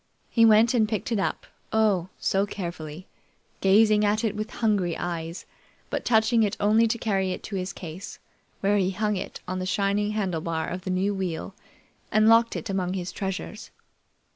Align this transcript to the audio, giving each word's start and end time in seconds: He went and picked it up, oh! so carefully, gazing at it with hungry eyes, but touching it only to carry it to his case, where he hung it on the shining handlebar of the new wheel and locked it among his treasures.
He 0.31 0.45
went 0.45 0.73
and 0.73 0.89
picked 0.89 1.11
it 1.11 1.19
up, 1.19 1.45
oh! 1.71 2.09
so 2.17 2.47
carefully, 2.47 3.05
gazing 3.59 4.03
at 4.03 4.23
it 4.23 4.35
with 4.35 4.49
hungry 4.49 4.97
eyes, 4.97 5.45
but 5.91 6.03
touching 6.05 6.41
it 6.41 6.57
only 6.59 6.87
to 6.87 6.97
carry 6.97 7.31
it 7.33 7.43
to 7.43 7.55
his 7.55 7.71
case, 7.71 8.17
where 8.61 8.77
he 8.77 8.89
hung 8.89 9.15
it 9.15 9.41
on 9.47 9.59
the 9.59 9.65
shining 9.67 10.13
handlebar 10.13 10.65
of 10.67 10.85
the 10.85 10.89
new 10.89 11.13
wheel 11.13 11.53
and 12.11 12.27
locked 12.27 12.55
it 12.55 12.67
among 12.67 12.93
his 12.95 13.11
treasures. 13.11 13.69